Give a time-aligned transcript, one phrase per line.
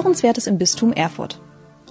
[0.00, 1.42] Hörenswertes im Bistum Erfurt.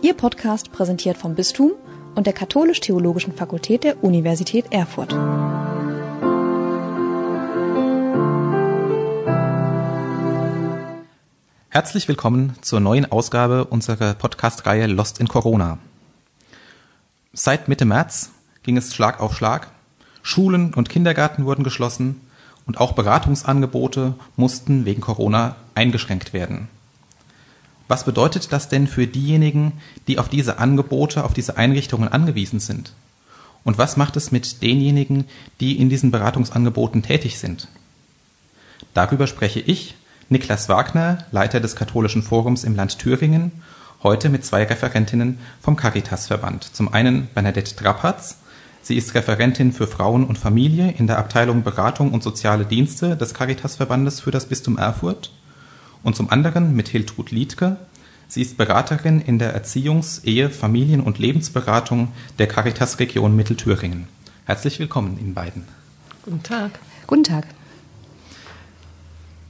[0.02, 1.74] Ihr Podcast präsentiert vom Bistum
[2.16, 5.14] und der Katholisch-Theologischen Fakultät der Universität Erfurt.
[11.70, 15.78] Herzlich willkommen zur neuen Ausgabe unserer Podcast-Reihe Lost in Corona.
[17.32, 18.32] Seit Mitte März
[18.64, 19.70] ging es Schlag auf Schlag.
[20.24, 22.22] Schulen und Kindergärten wurden geschlossen
[22.66, 26.70] und auch Beratungsangebote mussten wegen Corona eingeschränkt werden.
[27.90, 29.74] Was bedeutet das denn für diejenigen,
[30.08, 32.94] die auf diese Angebote, auf diese Einrichtungen angewiesen sind?
[33.64, 35.26] Und was macht es mit denjenigen,
[35.60, 37.68] die in diesen Beratungsangeboten tätig sind?
[38.94, 39.96] Darüber spreche ich,
[40.30, 43.52] Niklas Wagner, Leiter des Katholischen Forums im Land Thüringen,
[44.04, 46.64] heute mit zwei Referentinnen vom Caritas-Verband.
[46.76, 48.38] Zum einen Bernadette Drappatz.
[48.84, 53.34] Sie ist Referentin für Frauen und Familie in der Abteilung Beratung und Soziale Dienste des
[53.34, 55.32] Caritas-Verbandes für das Bistum Erfurt
[56.04, 57.78] und zum anderen mit Hiltrud Liedke.
[58.28, 64.08] Sie ist Beraterin in der Erziehungs-, Ehe-, Familien- und Lebensberatung der Caritas Region Mittelthüringen.
[64.46, 65.64] Herzlich willkommen Ihnen beiden.
[66.24, 66.80] Guten Tag.
[67.08, 67.46] Guten Tag.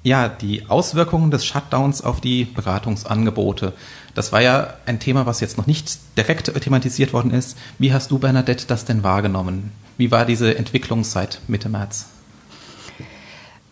[0.01, 3.73] Ja, die Auswirkungen des Shutdowns auf die Beratungsangebote.
[4.15, 7.57] Das war ja ein Thema, was jetzt noch nicht direkt thematisiert worden ist.
[7.79, 9.71] Wie hast du, Bernadette, das denn wahrgenommen?
[9.97, 12.05] Wie war diese Entwicklung seit Mitte März?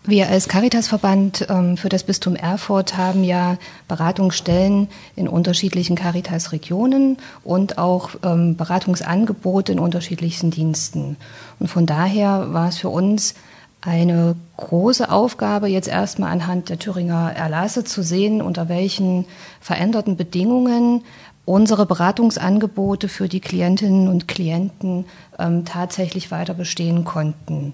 [0.10, 3.58] Wir als Caritasverband ähm, für das Bistum Erfurt haben ja
[3.90, 11.18] Beratungsstellen in unterschiedlichen Caritas-Regionen und auch ähm, Beratungsangebote in unterschiedlichsten Diensten.
[11.60, 13.36] Und von daher war es für uns
[13.82, 19.26] eine große Aufgabe, jetzt erstmal anhand der Thüringer Erlasse zu sehen, unter welchen
[19.60, 21.04] veränderten Bedingungen
[21.44, 25.04] unsere Beratungsangebote für die Klientinnen und Klienten
[25.38, 27.74] ähm, tatsächlich weiter bestehen konnten.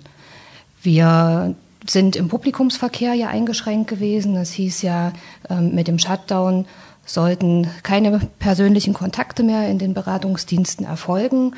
[0.82, 1.54] Wir
[1.88, 4.36] sind im Publikumsverkehr ja eingeschränkt gewesen.
[4.36, 5.14] Das hieß ja,
[5.50, 6.66] ähm, mit dem Shutdown
[7.06, 11.56] sollten keine persönlichen Kontakte mehr in den Beratungsdiensten erfolgen.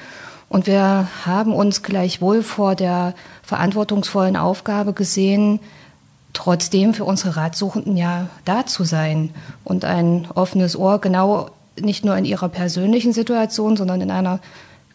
[0.49, 3.13] Und wir haben uns gleichwohl vor der
[3.43, 5.59] verantwortungsvollen Aufgabe gesehen,
[6.33, 9.31] trotzdem für unsere Ratsuchenden ja da zu sein
[9.63, 11.49] und ein offenes Ohr genau
[11.79, 14.39] nicht nur in ihrer persönlichen Situation, sondern in einer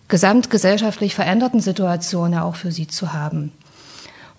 [0.08, 3.52] gesamtgesellschaftlich veränderten Situation ja auch für sie zu haben.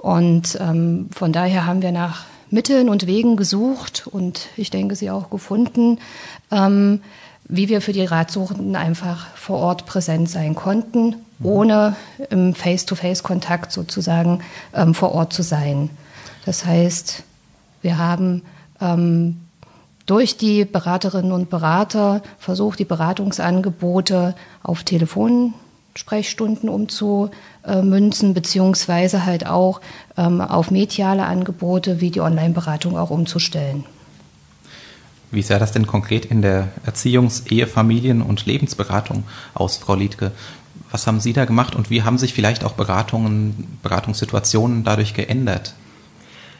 [0.01, 5.11] Und ähm, von daher haben wir nach Mitteln und Wegen gesucht und ich denke, sie
[5.11, 5.99] auch gefunden,
[6.49, 7.01] ähm,
[7.47, 11.95] wie wir für die Ratsuchenden einfach vor Ort präsent sein konnten, ohne
[12.31, 14.41] im Face-to-Face-Kontakt sozusagen
[14.73, 15.91] ähm, vor Ort zu sein.
[16.45, 17.21] Das heißt,
[17.83, 18.41] wir haben
[18.79, 19.39] ähm,
[20.07, 24.33] durch die Beraterinnen und Berater versucht, die Beratungsangebote
[24.63, 25.53] auf Telefon
[25.95, 29.81] Sprechstunden umzumünzen, beziehungsweise halt auch
[30.17, 33.85] ähm, auf mediale Angebote wie die Online-Beratung auch umzustellen.
[35.31, 40.31] Wie sah das denn konkret in der Erziehungs-, Ehe-, Familien- und Lebensberatung aus, Frau Liedke?
[40.91, 45.73] Was haben Sie da gemacht und wie haben sich vielleicht auch Beratungen, Beratungssituationen dadurch geändert?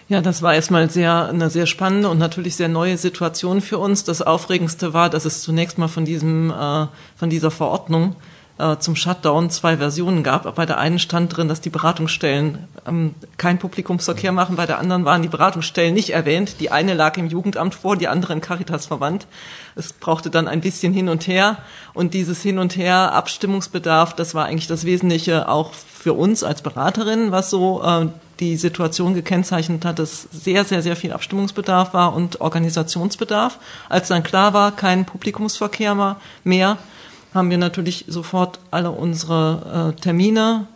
[0.08, 4.04] Ja, das war erstmal sehr, eine sehr spannende und natürlich sehr neue Situation für uns.
[4.04, 8.16] Das Aufregendste war, dass es zunächst mal von diesem, äh, von dieser Verordnung
[8.62, 10.56] äh, zum Shutdown zwei Versionen gab.
[10.56, 15.04] Bei der einen stand drin, dass die Beratungsstellen ähm, kein Publikumsverkehr machen, bei der anderen
[15.06, 16.60] waren die Beratungsstellen nicht erwähnt.
[16.60, 19.28] Die eine lag im Jugendamt vor, die andere im Caritas-Verband.
[19.76, 21.58] Es brauchte dann ein bisschen hin und her
[21.94, 26.62] und dieses Hin und Her, Abstimmungsbedarf, das war eigentlich das Wesentliche auch für uns als
[26.62, 28.08] Beraterin, was so äh,
[28.40, 33.60] die Situation gekennzeichnet hat, dass sehr, sehr, sehr viel Abstimmungsbedarf war und Organisationsbedarf.
[33.88, 36.78] Als dann klar war, kein Publikumsverkehr mehr,
[37.34, 40.68] haben wir natürlich sofort alle unsere äh, Termine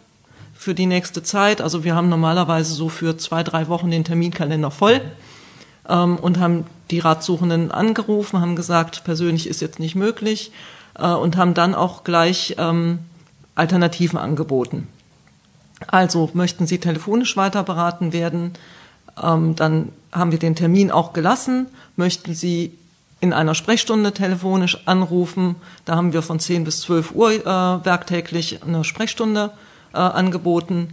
[0.54, 1.62] für die nächste Zeit.
[1.62, 5.02] Also wir haben normalerweise so für zwei, drei Wochen den Terminkalender voll
[5.90, 10.52] ähm, und haben die Ratsuchenden angerufen, haben gesagt, persönlich ist jetzt nicht möglich
[10.98, 13.00] äh, und haben dann auch gleich ähm,
[13.56, 14.88] Alternativen angeboten.
[15.88, 18.54] Also möchten Sie telefonisch weiter beraten werden,
[19.22, 21.68] ähm, dann haben wir den Termin auch gelassen.
[21.96, 22.72] Möchten Sie
[23.26, 25.56] in einer Sprechstunde telefonisch anrufen.
[25.84, 29.52] Da haben wir von 10 bis 12 Uhr äh, werktäglich eine Sprechstunde
[29.94, 30.90] äh, angeboten.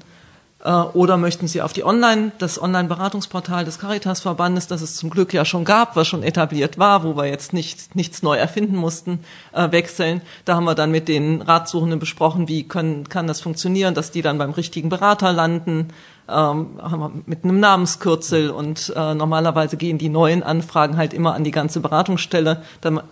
[0.64, 5.34] Äh, oder möchten Sie auf die Online, das Online-Beratungsportal des Caritas-Verbandes, das es zum Glück
[5.34, 9.20] ja schon gab, was schon etabliert war, wo wir jetzt nicht, nichts neu erfinden mussten,
[9.52, 10.22] äh, wechseln.
[10.44, 14.22] Da haben wir dann mit den Ratsuchenden besprochen, wie können, kann das funktionieren, dass die
[14.22, 15.88] dann beim richtigen Berater landen,
[16.28, 21.34] ähm, haben wir mit einem Namenskürzel und äh, normalerweise gehen die neuen Anfragen halt immer
[21.34, 22.62] an die ganze Beratungsstelle,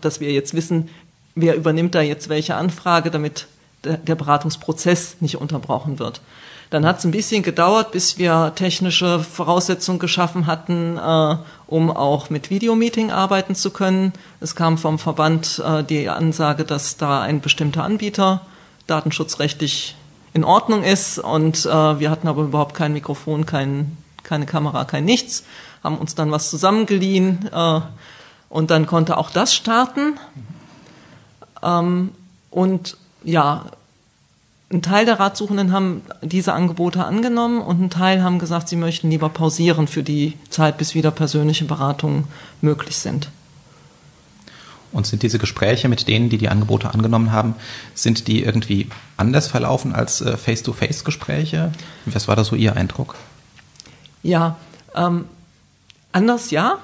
[0.00, 0.88] dass wir jetzt wissen,
[1.34, 3.48] wer übernimmt da jetzt welche Anfrage, damit
[3.82, 6.20] der Beratungsprozess nicht unterbrochen wird.
[6.70, 11.36] Dann hat es ein bisschen gedauert, bis wir technische Voraussetzungen geschaffen hatten, äh,
[11.66, 14.12] um auch mit Videomeeting arbeiten zu können.
[14.40, 18.42] Es kam vom Verband äh, die Ansage, dass da ein bestimmter Anbieter
[18.86, 19.96] datenschutzrechtlich
[20.32, 25.04] in Ordnung ist und äh, wir hatten aber überhaupt kein Mikrofon, kein, keine Kamera, kein
[25.04, 25.44] nichts,
[25.82, 27.80] haben uns dann was zusammengeliehen äh,
[28.48, 30.18] und dann konnte auch das starten.
[31.64, 32.12] Ähm,
[32.50, 33.64] und ja,
[34.72, 39.10] ein Teil der Ratsuchenden haben diese Angebote angenommen und ein Teil haben gesagt, sie möchten
[39.10, 42.24] lieber pausieren für die Zeit, bis wieder persönliche Beratungen
[42.60, 43.30] möglich sind.
[44.92, 47.54] Und sind diese Gespräche mit denen, die die Angebote angenommen haben,
[47.94, 51.72] sind die irgendwie anders verlaufen als äh, Face-to-Face-Gespräche?
[52.06, 53.14] Was war da so Ihr Eindruck?
[54.22, 54.56] Ja,
[54.94, 55.26] ähm,
[56.12, 56.78] anders ja,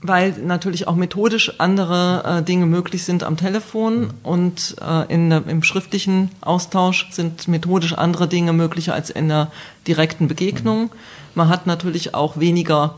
[0.00, 5.62] weil natürlich auch methodisch andere äh, Dinge möglich sind am Telefon und äh, in, im
[5.62, 9.50] schriftlichen Austausch sind methodisch andere Dinge möglich als in der
[9.86, 10.90] direkten Begegnung.
[11.34, 12.94] Man hat natürlich auch weniger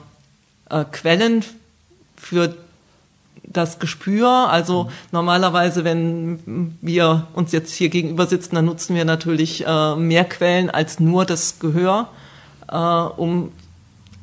[0.69, 1.45] äh, Quellen
[2.17, 2.55] für
[3.45, 4.29] das Gespür.
[4.51, 10.25] Also normalerweise, wenn wir uns jetzt hier gegenüber sitzen, dann nutzen wir natürlich äh, mehr
[10.25, 12.09] Quellen als nur das Gehör,
[12.69, 13.53] äh, um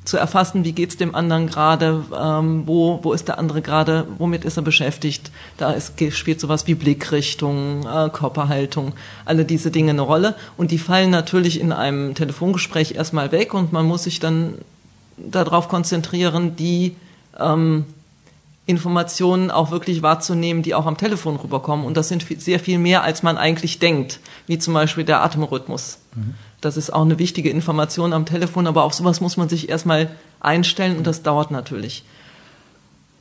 [0.08, 4.46] zu erfassen, wie geht's dem anderen gerade, ähm, wo, wo ist der andere gerade, womit
[4.46, 5.32] ist er beschäftigt.
[5.58, 8.94] Da ist, spielt sowas wie Blickrichtung, äh, Körperhaltung,
[9.26, 10.36] alle diese Dinge eine Rolle.
[10.56, 14.54] Und die fallen natürlich in einem Telefongespräch erstmal weg und man muss sich dann
[15.18, 16.96] darauf konzentrieren, die
[17.38, 17.86] ähm,
[18.66, 21.86] Informationen auch wirklich wahrzunehmen, die auch am Telefon rüberkommen.
[21.86, 26.00] Und das sind sehr viel mehr, als man eigentlich denkt, wie zum Beispiel der Atemrhythmus.
[26.16, 26.36] Mhm.
[26.62, 30.10] Das ist auch eine wichtige Information am Telefon, aber auf sowas muss man sich erstmal
[30.40, 32.04] einstellen und das dauert natürlich.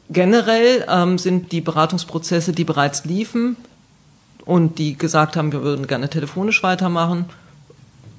[0.08, 3.56] Generell ähm, sind die Beratungsprozesse, die bereits liefen
[4.44, 7.26] und die gesagt haben, wir würden gerne telefonisch weitermachen,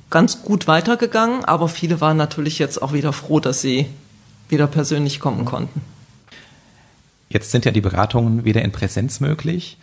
[0.10, 3.88] ganz gut weitergegangen, aber viele waren natürlich jetzt auch wieder froh, dass sie
[4.50, 5.82] wieder persönlich kommen konnten.
[7.30, 9.78] Jetzt sind ja die Beratungen wieder in Präsenz möglich.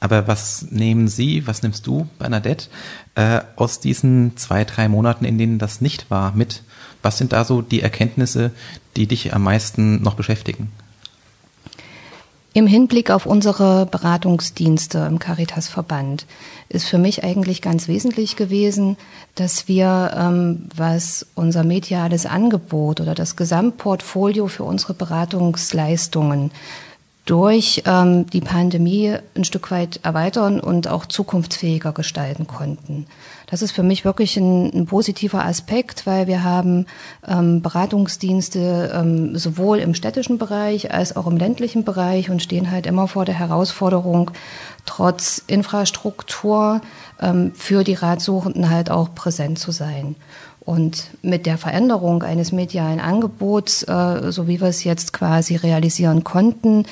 [0.00, 2.68] Aber was nehmen Sie, was nimmst du, Bernadette,
[3.14, 6.62] äh, aus diesen zwei, drei Monaten, in denen das nicht war, mit?
[7.02, 8.50] Was sind da so die Erkenntnisse,
[8.96, 10.72] die dich am meisten noch beschäftigen?
[12.52, 16.26] Im Hinblick auf unsere Beratungsdienste im Caritas-Verband
[16.68, 18.96] ist für mich eigentlich ganz wesentlich gewesen,
[19.36, 26.50] dass wir, ähm, was unser mediales Angebot oder das Gesamtportfolio für unsere Beratungsleistungen
[27.30, 33.06] durch ähm, die Pandemie ein Stück weit erweitern und auch zukunftsfähiger gestalten konnten.
[33.46, 36.86] Das ist für mich wirklich ein, ein positiver Aspekt, weil wir haben
[37.28, 42.84] ähm, Beratungsdienste ähm, sowohl im städtischen Bereich als auch im ländlichen Bereich und stehen halt
[42.84, 44.32] immer vor der Herausforderung,
[44.84, 46.80] trotz Infrastruktur
[47.20, 50.16] ähm, für die Ratsuchenden halt auch präsent zu sein.
[50.60, 56.22] Und mit der Veränderung eines medialen Angebots, äh, so wie wir es jetzt quasi realisieren
[56.22, 56.86] konnten,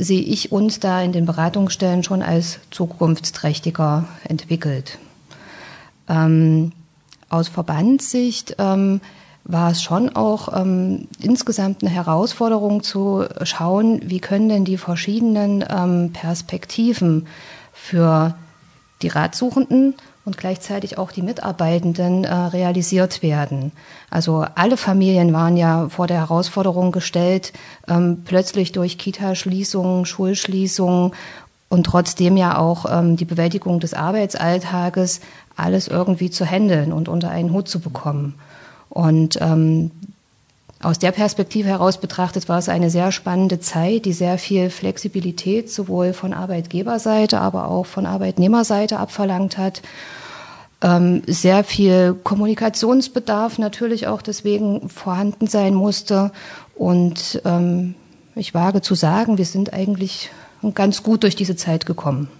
[0.00, 4.98] sehe ich uns da in den Beratungsstellen schon als zukunftsträchtiger entwickelt.
[6.08, 6.72] Ähm,
[7.28, 9.00] aus Verbandssicht ähm,
[9.44, 15.64] war es schon auch ähm, insgesamt eine Herausforderung zu schauen, wie können denn die verschiedenen
[15.68, 17.26] ähm, Perspektiven
[17.72, 18.34] für
[19.02, 19.94] die Ratsuchenden
[20.24, 23.72] und gleichzeitig auch die Mitarbeitenden äh, realisiert werden.
[24.10, 27.52] Also alle Familien waren ja vor der Herausforderung gestellt,
[27.88, 31.12] ähm, plötzlich durch Kita-Schließungen, Schulschließungen
[31.68, 35.20] und trotzdem ja auch ähm, die Bewältigung des Arbeitsalltages
[35.56, 38.34] alles irgendwie zu handeln und unter einen Hut zu bekommen.
[38.88, 39.90] Und ähm,
[40.82, 45.70] aus der Perspektive heraus betrachtet war es eine sehr spannende Zeit, die sehr viel Flexibilität
[45.70, 49.82] sowohl von Arbeitgeberseite, aber auch von Arbeitnehmerseite abverlangt hat.
[50.80, 56.32] Ähm, sehr viel Kommunikationsbedarf natürlich auch deswegen vorhanden sein musste.
[56.74, 57.94] Und ähm,
[58.34, 60.30] ich wage zu sagen, wir sind eigentlich
[60.74, 62.30] ganz gut durch diese Zeit gekommen.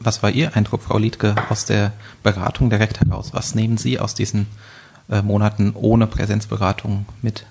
[0.00, 3.34] Was war Ihr Eindruck, Frau Liedke, aus der Beratung direkt heraus?
[3.34, 4.46] Was nehmen Sie aus diesen
[5.10, 7.46] äh, Monaten ohne Präsenzberatung mit?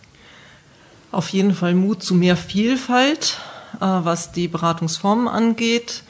[1.11, 3.39] Auf jeden Fall Mut zu mehr Vielfalt,
[3.75, 6.03] äh, was die Beratungsformen angeht.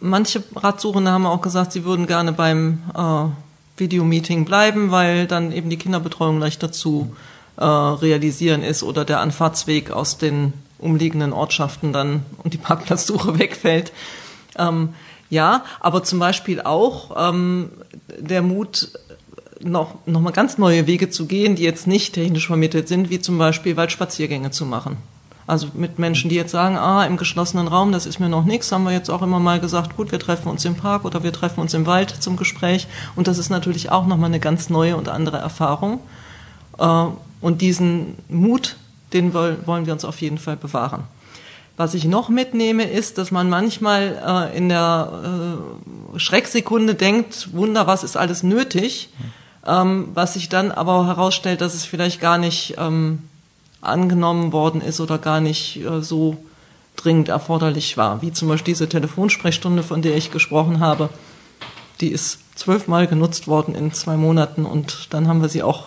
[0.00, 5.70] Manche Ratsuchende haben auch gesagt, sie würden gerne beim äh, Videomeeting bleiben, weil dann eben
[5.70, 7.14] die Kinderbetreuung leichter zu
[7.56, 13.92] realisieren ist oder der Anfahrtsweg aus den umliegenden Ortschaften dann und die Parkplatzsuche wegfällt.
[14.58, 14.90] Ähm,
[15.30, 17.70] ja, aber zum Beispiel auch ähm,
[18.18, 18.90] der Mut,
[19.64, 23.20] noch, noch mal ganz neue Wege zu gehen, die jetzt nicht technisch vermittelt sind, wie
[23.20, 24.96] zum Beispiel Waldspaziergänge zu machen.
[25.46, 28.72] Also mit Menschen, die jetzt sagen, ah, im geschlossenen Raum, das ist mir noch nichts,
[28.72, 31.32] haben wir jetzt auch immer mal gesagt, gut, wir treffen uns im Park oder wir
[31.32, 32.86] treffen uns im Wald zum Gespräch.
[33.14, 36.00] Und das ist natürlich auch nochmal eine ganz neue und andere Erfahrung.
[36.78, 37.06] Äh,
[37.42, 38.76] und diesen Mut,
[39.12, 41.04] den wollen wir uns auf jeden Fall bewahren.
[41.76, 45.58] Was ich noch mitnehme, ist, dass man manchmal äh, in der
[46.14, 49.10] äh, Schrecksekunde denkt, Wunder, was ist alles nötig,
[49.66, 53.22] ähm, was sich dann aber herausstellt, dass es vielleicht gar nicht ähm,
[53.80, 56.36] angenommen worden ist oder gar nicht äh, so
[56.96, 58.22] dringend erforderlich war.
[58.22, 61.10] Wie zum Beispiel diese Telefonsprechstunde, von der ich gesprochen habe.
[62.00, 65.86] Die ist zwölfmal genutzt worden in zwei Monaten und dann haben wir sie auch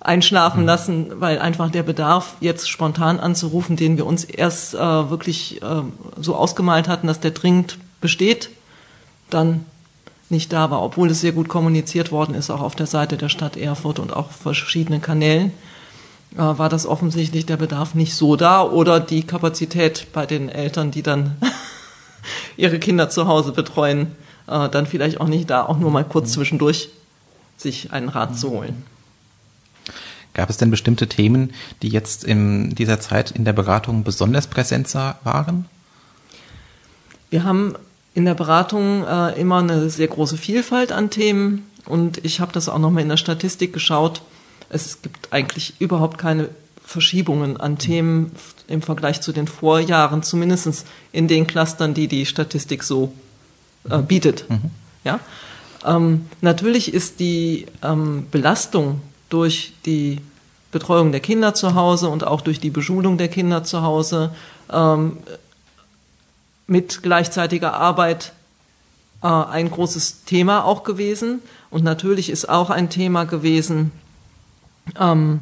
[0.00, 0.66] einschlafen mhm.
[0.66, 5.82] lassen, weil einfach der Bedarf, jetzt spontan anzurufen, den wir uns erst äh, wirklich äh,
[6.16, 8.50] so ausgemalt hatten, dass der dringend besteht,
[9.30, 9.66] dann
[10.30, 13.28] nicht da war, obwohl es sehr gut kommuniziert worden ist, auch auf der Seite der
[13.28, 15.52] Stadt Erfurt und auch auf verschiedenen Kanälen,
[16.34, 20.90] äh, war das offensichtlich der Bedarf nicht so da oder die Kapazität bei den Eltern,
[20.90, 21.36] die dann
[22.56, 24.14] ihre Kinder zu Hause betreuen,
[24.46, 26.32] äh, dann vielleicht auch nicht da, auch nur mal kurz mhm.
[26.34, 26.90] zwischendurch
[27.56, 28.84] sich einen Rat zu holen.
[30.34, 34.94] Gab es denn bestimmte Themen, die jetzt in dieser Zeit in der Beratung besonders präsent
[34.94, 35.64] waren?
[37.30, 37.74] Wir haben
[38.14, 42.68] in der Beratung äh, immer eine sehr große Vielfalt an Themen und ich habe das
[42.68, 44.22] auch nochmal in der Statistik geschaut.
[44.68, 46.48] Es gibt eigentlich überhaupt keine
[46.84, 48.32] Verschiebungen an Themen
[48.66, 53.12] im Vergleich zu den Vorjahren, zumindest in den Clustern, die die Statistik so
[53.88, 54.48] äh, bietet.
[54.48, 54.70] Mhm.
[55.04, 55.20] Ja?
[55.86, 60.20] Ähm, natürlich ist die ähm, Belastung durch die
[60.70, 64.30] Betreuung der Kinder zu Hause und auch durch die Beschulung der Kinder zu Hause
[64.70, 65.18] ähm,
[66.68, 68.32] mit gleichzeitiger Arbeit
[69.22, 71.40] äh, ein großes Thema auch gewesen.
[71.70, 73.90] Und natürlich ist auch ein Thema gewesen,
[74.98, 75.40] ähm,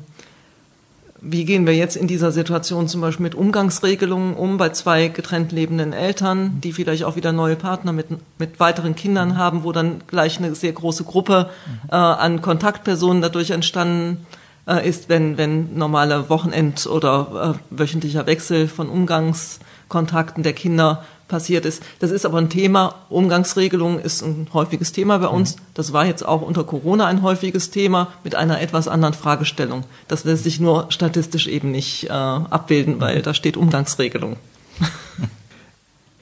[1.21, 5.51] wie gehen wir jetzt in dieser Situation zum Beispiel mit Umgangsregelungen um bei zwei getrennt
[5.51, 8.07] lebenden Eltern, die vielleicht auch wieder neue Partner mit,
[8.39, 11.51] mit weiteren Kindern haben, wo dann gleich eine sehr große Gruppe
[11.91, 14.27] äh, an Kontaktpersonen dadurch entstanden
[14.67, 21.65] äh, ist, wenn, wenn normale Wochenend- oder äh, wöchentlicher Wechsel von Umgangskontakten der Kinder passiert
[21.65, 21.83] ist.
[21.99, 22.95] Das ist aber ein Thema.
[23.09, 25.57] Umgangsregelung ist ein häufiges Thema bei uns.
[25.57, 25.61] Mhm.
[25.75, 29.85] Das war jetzt auch unter Corona ein häufiges Thema mit einer etwas anderen Fragestellung.
[30.09, 34.37] Das lässt sich nur statistisch eben nicht äh, abbilden, weil da steht Umgangsregelung.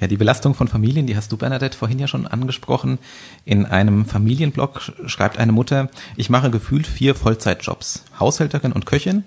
[0.01, 2.99] Ja, die Belastung von Familien, die hast du, Bernadette, vorhin ja schon angesprochen.
[3.45, 8.05] In einem Familienblog schreibt eine Mutter, ich mache gefühlt vier Vollzeitjobs.
[8.19, 9.25] Haushälterin und Köchin,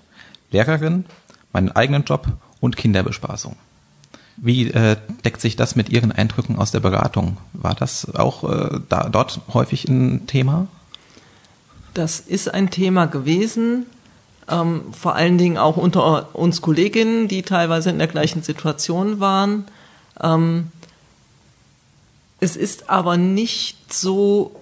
[0.52, 1.06] Lehrerin,
[1.52, 2.28] meinen eigenen Job
[2.60, 3.56] und Kinderbespaßung.
[4.40, 7.38] Wie äh, deckt sich das mit Ihren Eindrücken aus der Beratung?
[7.52, 10.68] War das auch äh, da, dort häufig ein Thema?
[11.94, 13.86] Das ist ein Thema gewesen,
[14.48, 19.64] ähm, vor allen Dingen auch unter uns Kolleginnen, die teilweise in der gleichen Situation waren.
[20.20, 20.70] Ähm,
[22.38, 24.54] es ist aber nicht so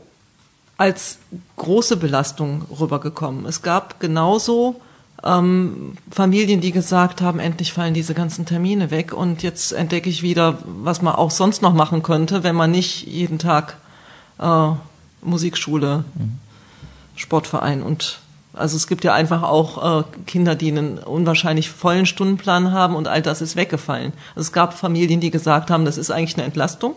[0.79, 1.19] als
[1.57, 3.45] große Belastung rübergekommen.
[3.45, 4.81] Es gab genauso
[5.27, 10.23] ähm, Familien, die gesagt haben, endlich fallen diese ganzen Termine weg und jetzt entdecke ich
[10.23, 13.77] wieder, was man auch sonst noch machen könnte, wenn man nicht jeden Tag
[14.39, 14.69] äh,
[15.23, 16.39] Musikschule, mhm.
[17.17, 18.21] Sportverein und
[18.53, 23.07] also es gibt ja einfach auch äh, Kinder, die einen unwahrscheinlich vollen Stundenplan haben und
[23.07, 24.15] all das ist weggefallen.
[24.35, 26.97] Also es gab Familien, die gesagt haben, das ist eigentlich eine Entlastung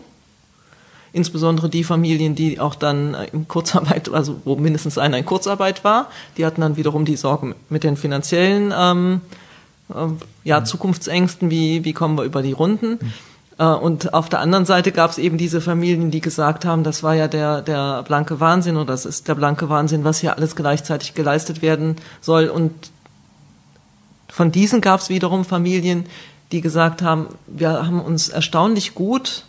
[1.14, 5.84] insbesondere die Familien, die auch dann äh, in Kurzarbeit, also wo mindestens einer in Kurzarbeit
[5.84, 9.22] war, die hatten dann wiederum die Sorgen mit den finanziellen ähm,
[9.90, 10.08] äh,
[10.44, 10.66] ja, mhm.
[10.66, 13.00] Zukunftsängsten, wie, wie kommen wir über die Runden.
[13.02, 13.14] Mhm.
[13.58, 17.04] Äh, und auf der anderen Seite gab es eben diese Familien, die gesagt haben, das
[17.04, 20.56] war ja der, der blanke Wahnsinn oder das ist der blanke Wahnsinn, was hier alles
[20.56, 22.48] gleichzeitig geleistet werden soll.
[22.48, 22.72] Und
[24.28, 26.06] von diesen gab es wiederum Familien,
[26.52, 29.46] die gesagt haben, wir haben uns erstaunlich gut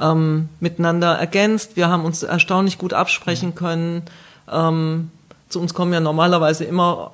[0.00, 1.76] ähm, miteinander ergänzt.
[1.76, 4.02] Wir haben uns erstaunlich gut absprechen können.
[4.50, 5.10] Ähm,
[5.48, 7.12] zu uns kommen ja normalerweise immer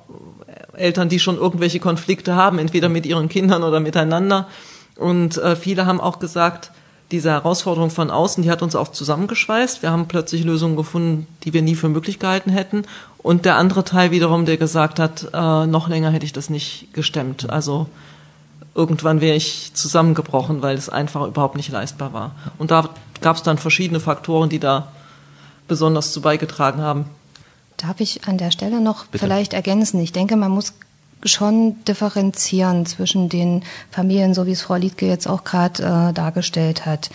[0.73, 4.47] Eltern, die schon irgendwelche Konflikte haben, entweder mit ihren Kindern oder miteinander.
[4.95, 6.71] Und äh, viele haben auch gesagt,
[7.11, 9.81] diese Herausforderung von außen, die hat uns auch zusammengeschweißt.
[9.81, 12.83] Wir haben plötzlich Lösungen gefunden, die wir nie für möglich gehalten hätten.
[13.17, 16.93] Und der andere Teil wiederum, der gesagt hat, äh, noch länger hätte ich das nicht
[16.93, 17.49] gestemmt.
[17.49, 17.87] Also
[18.77, 22.31] irgendwann wäre ich zusammengebrochen, weil es einfach überhaupt nicht leistbar war.
[22.59, 22.89] Und da
[23.21, 24.89] gab es dann verschiedene Faktoren, die da
[25.67, 27.05] besonders zu beigetragen haben.
[27.75, 29.25] Darf ich an der Stelle noch Bitte.
[29.25, 29.99] vielleicht ergänzen?
[29.99, 30.73] Ich denke, man muss
[31.23, 36.85] schon differenzieren zwischen den Familien, so wie es Frau Liedke jetzt auch gerade äh, dargestellt
[36.85, 37.09] hat.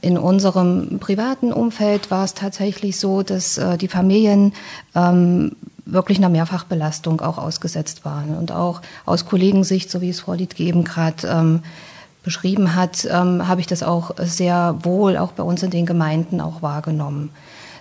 [0.00, 4.54] In unserem privaten Umfeld war es tatsächlich so, dass äh, die Familien
[4.94, 5.56] ähm,
[5.92, 8.36] wirklich einer Mehrfachbelastung auch ausgesetzt waren.
[8.36, 11.62] Und auch aus Kollegensicht, so wie es Frau Liedke eben gerade ähm,
[12.22, 16.40] beschrieben hat, ähm, habe ich das auch sehr wohl auch bei uns in den Gemeinden
[16.40, 17.30] auch wahrgenommen.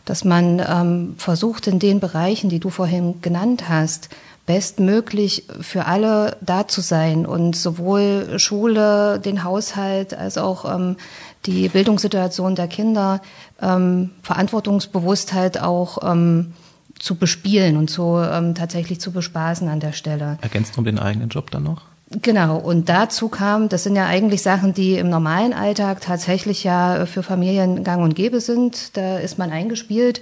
[0.06, 4.10] Dass man ähm, versucht, in den Bereichen, die du vorhin genannt hast,
[4.48, 10.98] bestmöglich für alle da zu sein und sowohl Schule, den Haushalt als auch ähm,
[11.46, 13.22] die Bildungssituation der Kinder,
[13.62, 16.54] ähm, Verantwortungsbewusstheit auch ähm,
[17.02, 20.38] zu bespielen und so ähm, tatsächlich zu bespaßen an der Stelle.
[20.42, 21.84] Ergänzt um den eigenen Job dann noch?
[22.22, 27.06] Genau, und dazu kam, das sind ja eigentlich Sachen, die im normalen Alltag tatsächlich ja
[27.06, 28.98] für Familien gang und gäbe sind.
[28.98, 30.22] Da ist man eingespielt.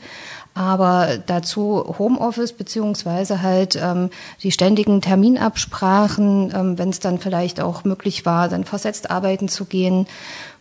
[0.54, 4.10] Aber dazu Homeoffice beziehungsweise halt ähm,
[4.44, 9.66] die ständigen Terminabsprachen, ähm, wenn es dann vielleicht auch möglich war, dann versetzt arbeiten zu
[9.66, 10.06] gehen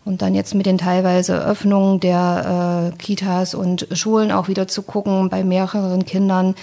[0.09, 4.81] und dann jetzt mit den teilweise Öffnungen der äh, Kitas und Schulen auch wieder zu
[4.81, 6.55] gucken bei mehreren Kindern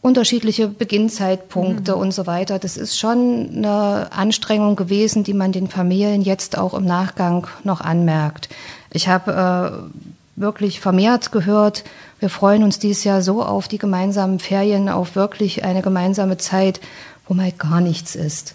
[0.00, 2.00] unterschiedliche Beginnzeitpunkte mhm.
[2.00, 2.60] und so weiter.
[2.60, 7.80] Das ist schon eine Anstrengung gewesen, die man den Familien jetzt auch im Nachgang noch
[7.80, 8.48] anmerkt.
[8.92, 9.90] Ich habe
[10.36, 11.82] äh, wirklich vermehrt gehört,
[12.20, 16.80] wir freuen uns dieses Jahr so auf die gemeinsamen Ferien, auf wirklich eine gemeinsame Zeit,
[17.26, 18.54] wo mal gar nichts ist.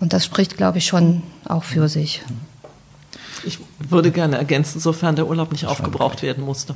[0.00, 2.22] Und das spricht, glaube ich, schon auch für sich.
[3.44, 6.74] Ich würde gerne ergänzen, sofern der Urlaub nicht aufgebraucht werden musste.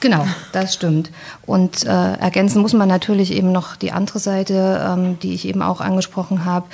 [0.00, 1.10] Genau, das stimmt.
[1.46, 5.62] Und äh, ergänzen muss man natürlich eben noch die andere Seite, ähm, die ich eben
[5.62, 6.66] auch angesprochen habe.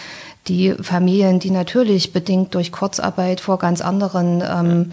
[0.48, 4.92] Die Familien, die natürlich bedingt durch Kurzarbeit vor ganz anderen ähm,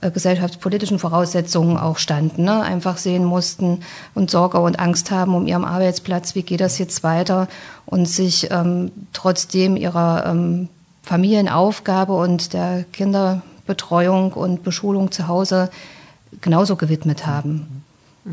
[0.00, 2.60] äh, gesellschaftspolitischen Voraussetzungen auch standen, ne?
[2.62, 3.80] einfach sehen mussten
[4.14, 7.46] und Sorge und Angst haben um ihren Arbeitsplatz, wie geht das jetzt weiter
[7.86, 10.68] und sich ähm, trotzdem ihrer ähm,
[11.04, 12.84] Familienaufgabe und der
[13.62, 15.70] Kinderbetreuung und Beschulung zu Hause
[16.40, 17.84] genauso gewidmet haben.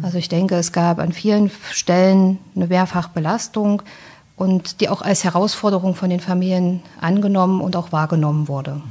[0.01, 3.81] Also ich denke, es gab an vielen Stellen eine Mehrfachbelastung
[4.35, 8.81] und die auch als Herausforderung von den Familien angenommen und auch wahrgenommen wurde.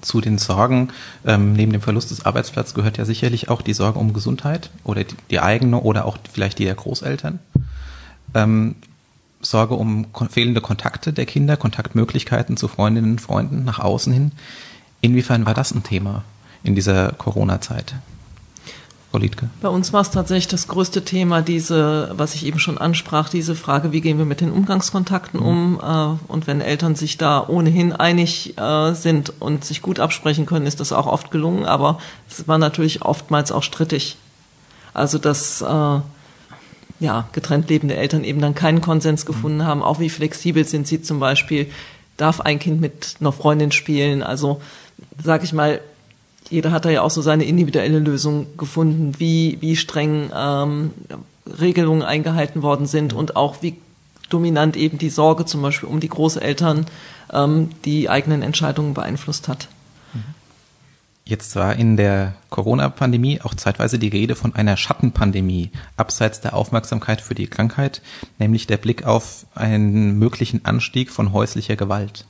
[0.00, 0.90] Zu den Sorgen
[1.26, 5.02] ähm, neben dem Verlust des Arbeitsplatzes gehört ja sicherlich auch die Sorge um Gesundheit oder
[5.02, 7.40] die, die eigene oder auch vielleicht die der Großeltern.
[8.34, 8.76] Ähm,
[9.40, 14.32] Sorge um fehlende Kontakte der Kinder, Kontaktmöglichkeiten zu Freundinnen und Freunden nach außen hin.
[15.00, 16.24] Inwiefern war das ein Thema?
[16.66, 17.94] in dieser Corona-Zeit?
[19.10, 19.48] Frau Liedke.
[19.62, 23.54] Bei uns war es tatsächlich das größte Thema, diese, was ich eben schon ansprach, diese
[23.54, 25.46] Frage, wie gehen wir mit den Umgangskontakten mhm.
[25.46, 25.80] um?
[25.80, 30.66] Äh, und wenn Eltern sich da ohnehin einig äh, sind und sich gut absprechen können,
[30.66, 34.16] ist das auch oft gelungen, aber es war natürlich oftmals auch strittig.
[34.92, 36.00] Also dass äh,
[36.98, 41.00] ja, getrennt lebende Eltern eben dann keinen Konsens gefunden haben, auch wie flexibel sind sie
[41.00, 41.70] zum Beispiel,
[42.16, 44.60] darf ein Kind mit einer Freundin spielen, also
[45.22, 45.80] sag ich mal,
[46.50, 50.92] jeder hat da ja auch so seine individuelle Lösung gefunden, wie, wie streng ähm,
[51.60, 53.76] Regelungen eingehalten worden sind und auch wie
[54.30, 56.86] dominant eben die Sorge zum Beispiel um die Großeltern
[57.32, 59.68] ähm, die eigenen Entscheidungen beeinflusst hat.
[61.28, 67.20] Jetzt war in der Corona-Pandemie auch zeitweise die Rede von einer Schattenpandemie, abseits der Aufmerksamkeit
[67.20, 68.00] für die Krankheit,
[68.38, 72.26] nämlich der Blick auf einen möglichen Anstieg von häuslicher Gewalt.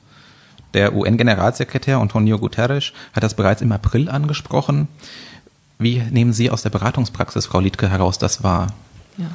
[0.77, 4.87] Der UN-Generalsekretär Antonio Guterres hat das bereits im April angesprochen.
[5.79, 8.67] Wie nehmen Sie aus der Beratungspraxis, Frau Liedke, heraus das wahr?
[9.17, 9.31] Ja,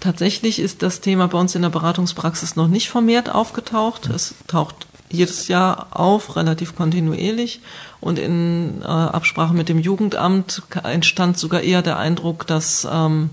[0.00, 4.06] tatsächlich ist das Thema bei uns in der Beratungspraxis noch nicht vermehrt aufgetaucht.
[4.08, 7.60] Es taucht jedes Jahr auf, relativ kontinuierlich.
[8.00, 13.28] Und in äh, Absprache mit dem Jugendamt entstand sogar eher der Eindruck, dass ähm,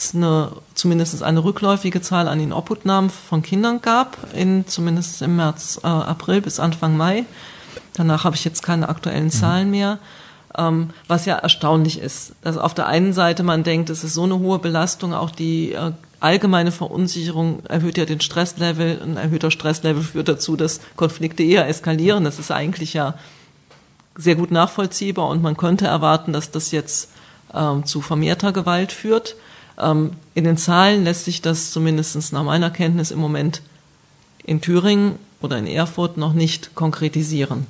[0.00, 5.80] es eine, zumindest eine rückläufige Zahl an Inobhutnahmen von Kindern gab, in, zumindest im März,
[5.82, 7.24] äh, April bis Anfang Mai.
[7.94, 9.30] Danach habe ich jetzt keine aktuellen mhm.
[9.30, 9.98] Zahlen mehr.
[10.56, 14.24] Ähm, was ja erstaunlich ist, dass auf der einen Seite man denkt, es ist so
[14.24, 19.00] eine hohe Belastung, auch die äh, allgemeine Verunsicherung erhöht ja den Stresslevel.
[19.02, 22.24] Ein erhöhter Stresslevel führt dazu, dass Konflikte eher eskalieren.
[22.24, 23.14] Das ist eigentlich ja
[24.16, 27.10] sehr gut nachvollziehbar und man könnte erwarten, dass das jetzt
[27.54, 29.36] ähm, zu vermehrter Gewalt führt.
[29.80, 33.62] Ähm, in den Zahlen lässt sich das zumindest nach meiner Kenntnis im Moment
[34.44, 37.66] in Thüringen oder in Erfurt noch nicht konkretisieren.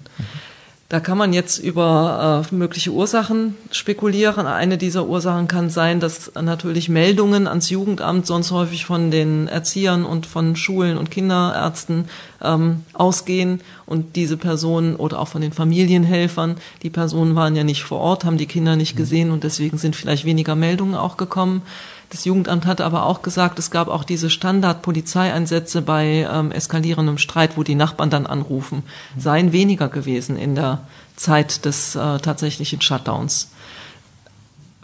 [0.90, 4.48] Da kann man jetzt über äh, mögliche Ursachen spekulieren.
[4.48, 10.04] Eine dieser Ursachen kann sein, dass natürlich Meldungen ans Jugendamt sonst häufig von den Erziehern
[10.04, 12.06] und von Schulen und Kinderärzten
[12.42, 13.60] ähm, ausgehen
[13.90, 18.24] und diese Personen oder auch von den Familienhelfern, die Personen waren ja nicht vor Ort,
[18.24, 18.98] haben die Kinder nicht mhm.
[18.98, 21.62] gesehen und deswegen sind vielleicht weniger Meldungen auch gekommen.
[22.08, 27.56] Das Jugendamt hatte aber auch gesagt, es gab auch diese Standard-Polizeieinsätze bei ähm, eskalierendem Streit,
[27.56, 28.84] wo die Nachbarn dann anrufen,
[29.18, 30.82] seien weniger gewesen in der
[31.16, 33.50] Zeit des äh, tatsächlichen Shutdowns.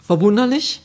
[0.03, 0.81] Verwunderlich,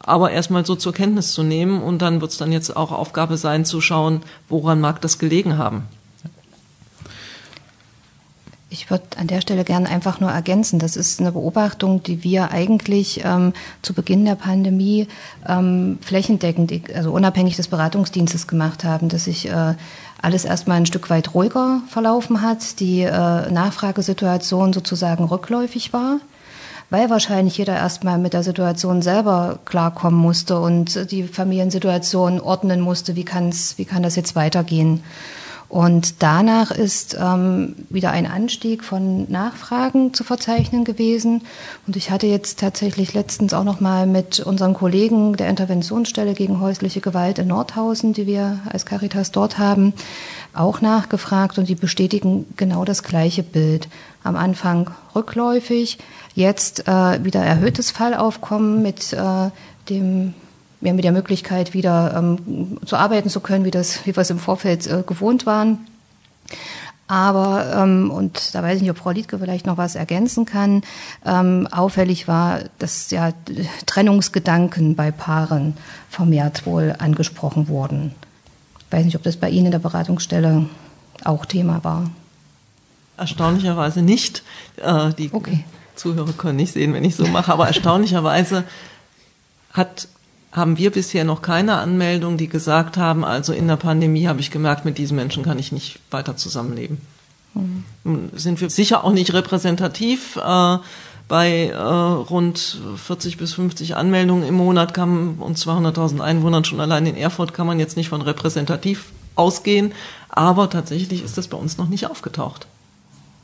[0.00, 3.36] aber erstmal so zur Kenntnis zu nehmen und dann wird es dann jetzt auch Aufgabe
[3.36, 5.86] sein zu schauen, woran mag das gelegen haben.
[8.72, 10.78] Ich würde an der Stelle gerne einfach nur ergänzen.
[10.78, 13.52] Das ist eine Beobachtung, die wir eigentlich ähm,
[13.82, 15.08] zu Beginn der Pandemie
[15.48, 19.74] ähm, flächendeckend, also unabhängig des Beratungsdienstes gemacht haben, dass sich äh,
[20.22, 23.10] alles erstmal ein Stück weit ruhiger verlaufen hat, die äh,
[23.50, 26.20] Nachfragesituation sozusagen rückläufig war,
[26.90, 33.16] weil wahrscheinlich jeder erstmal mit der Situation selber klarkommen musste und die Familiensituation ordnen musste,
[33.16, 35.02] wie, kann's, wie kann das jetzt weitergehen.
[35.70, 41.42] Und danach ist ähm, wieder ein Anstieg von Nachfragen zu verzeichnen gewesen.
[41.86, 46.58] Und ich hatte jetzt tatsächlich letztens auch noch mal mit unseren Kollegen der Interventionsstelle gegen
[46.58, 49.94] häusliche Gewalt in Nordhausen, die wir als Caritas dort haben,
[50.54, 53.88] auch nachgefragt und die bestätigen genau das gleiche Bild.
[54.24, 55.98] Am Anfang rückläufig,
[56.34, 59.50] jetzt äh, wieder erhöhtes Fallaufkommen mit äh,
[59.88, 60.34] dem
[60.80, 64.30] ja, mit der Möglichkeit, wieder ähm, zu arbeiten zu können, wie, das, wie wir es
[64.30, 65.86] im Vorfeld äh, gewohnt waren.
[67.10, 70.82] Aber, ähm, und da weiß ich nicht, ob Frau Liedke vielleicht noch was ergänzen kann,
[71.26, 73.32] ähm, auffällig war, dass ja
[73.86, 75.76] Trennungsgedanken bei Paaren
[76.08, 78.14] vermehrt wohl angesprochen wurden.
[78.78, 80.66] Ich weiß nicht, ob das bei Ihnen in der Beratungsstelle
[81.24, 82.10] auch Thema war.
[83.16, 84.44] Erstaunlicherweise nicht.
[84.76, 85.64] Äh, die okay.
[85.96, 88.62] Zuhörer können nicht sehen, wenn ich so mache, aber erstaunlicherweise
[89.72, 90.06] hat
[90.52, 94.50] haben wir bisher noch keine Anmeldung, die gesagt haben, also in der Pandemie habe ich
[94.50, 96.98] gemerkt, mit diesen Menschen kann ich nicht weiter zusammenleben.
[97.54, 98.30] Mhm.
[98.34, 100.36] Sind wir sicher auch nicht repräsentativ.
[100.36, 100.78] Äh,
[101.28, 107.06] bei äh, rund 40 bis 50 Anmeldungen im Monat kann und 200.000 Einwohnern schon allein
[107.06, 109.92] in Erfurt kann man jetzt nicht von repräsentativ ausgehen,
[110.28, 112.66] aber tatsächlich ist das bei uns noch nicht aufgetaucht.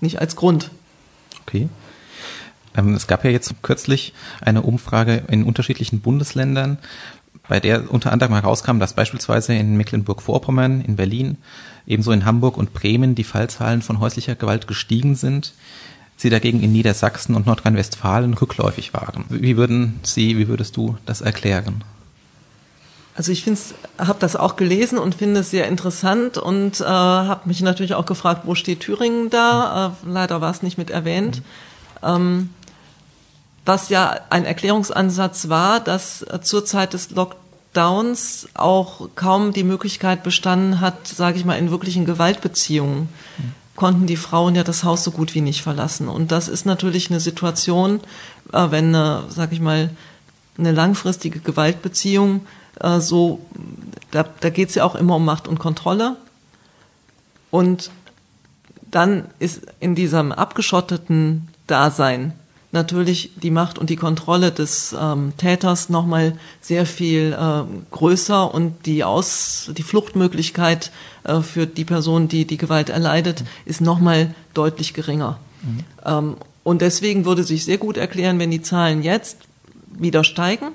[0.01, 0.71] Nicht als Grund.
[1.47, 1.69] Okay.
[2.77, 6.79] Ähm, es gab ja jetzt kürzlich eine Umfrage in unterschiedlichen Bundesländern,
[7.49, 11.39] bei der unter anderem herauskam, dass beispielsweise in Mecklenburg-Vorpommern, in Berlin,
[11.87, 15.55] ebenso in Hamburg und Bremen die Fallzahlen von häuslicher Gewalt gestiegen sind,
[16.17, 19.25] sie dagegen in Niedersachsen und Nordrhein-Westfalen rückläufig waren.
[19.29, 21.85] Wie würden Sie, wie würdest du das erklären?
[23.15, 23.61] Also ich finde,
[23.97, 28.05] habe das auch gelesen und finde es sehr interessant und äh, habe mich natürlich auch
[28.05, 29.95] gefragt, wo steht Thüringen da?
[30.05, 31.43] Äh, leider war es nicht mit erwähnt.
[32.03, 32.09] Mhm.
[32.09, 32.51] Ähm,
[33.67, 40.23] was ja ein Erklärungsansatz war, dass äh, zur Zeit des Lockdowns auch kaum die Möglichkeit
[40.23, 43.09] bestanden hat, sage ich mal, in wirklichen Gewaltbeziehungen
[43.75, 46.09] konnten die Frauen ja das Haus so gut wie nicht verlassen.
[46.09, 48.01] Und das ist natürlich eine Situation,
[48.53, 49.91] äh, wenn eine, sage ich mal,
[50.59, 52.47] eine langfristige Gewaltbeziehung
[52.81, 53.41] äh, so,
[54.11, 56.17] da, da geht es ja auch immer um Macht und Kontrolle.
[57.51, 57.91] Und
[58.91, 62.33] dann ist in diesem abgeschotteten Dasein
[62.73, 68.87] natürlich die Macht und die Kontrolle des ähm, Täters nochmal sehr viel äh, größer und
[68.87, 70.91] die Aus, die Fluchtmöglichkeit
[71.25, 75.39] äh, für die Person, die die Gewalt erleidet, ist nochmal deutlich geringer.
[75.63, 75.85] Mhm.
[76.05, 79.39] Ähm, und deswegen würde sich sehr gut erklären, wenn die Zahlen jetzt
[79.89, 80.73] wieder steigen.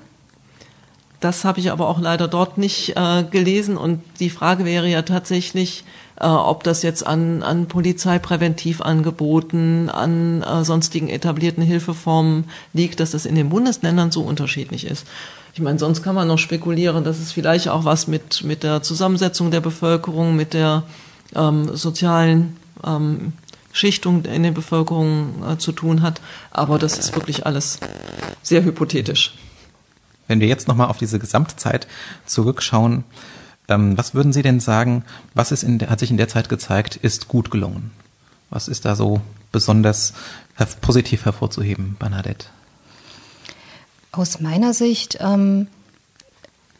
[1.22, 3.76] Das habe ich aber auch leider dort nicht äh, gelesen.
[3.76, 5.84] Und die Frage wäre ja tatsächlich,
[6.18, 13.24] äh, ob das jetzt an, an Polizeipräventivangeboten, an äh, sonstigen etablierten Hilfeformen liegt, dass das
[13.24, 15.06] in den Bundesländern so unterschiedlich ist.
[15.54, 18.82] Ich meine, sonst kann man noch spekulieren, dass es vielleicht auch was mit, mit der
[18.82, 20.82] Zusammensetzung der Bevölkerung, mit der
[21.36, 23.34] ähm, sozialen ähm,
[23.70, 26.20] Schichtung in der Bevölkerung äh, zu tun hat.
[26.50, 27.78] Aber das ist wirklich alles
[28.42, 29.34] sehr hypothetisch.
[30.32, 31.86] Wenn wir jetzt nochmal auf diese Gesamtzeit
[32.24, 33.04] zurückschauen,
[33.68, 36.48] ähm, was würden Sie denn sagen, was ist in der, hat sich in der Zeit
[36.48, 37.90] gezeigt, ist gut gelungen?
[38.48, 39.20] Was ist da so
[39.52, 40.14] besonders
[40.80, 42.46] positiv hervorzuheben, Bernadette?
[44.10, 45.66] Aus meiner Sicht ähm,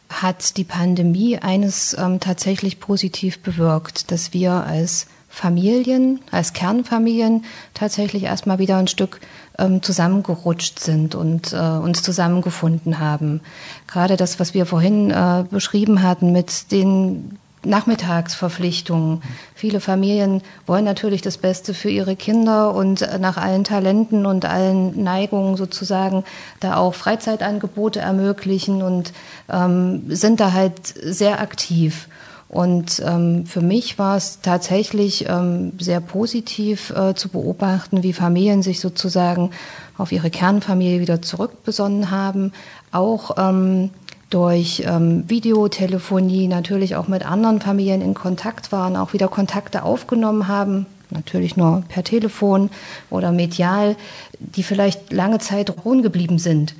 [0.09, 7.43] hat die Pandemie eines ähm, tatsächlich positiv bewirkt, dass wir als Familien, als Kernfamilien
[7.73, 9.19] tatsächlich erstmal wieder ein Stück
[9.57, 13.41] ähm, zusammengerutscht sind und äh, uns zusammengefunden haben.
[13.87, 19.23] Gerade das, was wir vorhin äh, beschrieben hatten mit den Nachmittagsverpflichtungen.
[19.55, 24.45] Viele Familien wollen natürlich das Beste für ihre Kinder und äh, nach allen Talenten und
[24.45, 26.25] allen Neigungen sozusagen
[26.59, 29.13] da auch Freizeitangebote ermöglichen und
[29.51, 32.07] ähm, sind da halt sehr aktiv.
[32.53, 38.61] Und ähm, für mich war es tatsächlich ähm, sehr positiv äh, zu beobachten, wie Familien
[38.61, 39.49] sich sozusagen
[39.97, 42.51] auf ihre Kernfamilie wieder zurückbesonnen haben,
[42.91, 43.89] auch ähm,
[44.29, 50.47] durch ähm, Videotelefonie natürlich auch mit anderen Familien in Kontakt waren, auch wieder Kontakte aufgenommen
[50.47, 52.69] haben, natürlich nur per Telefon
[53.09, 53.95] oder medial,
[54.37, 56.75] die vielleicht lange Zeit ruhen geblieben sind.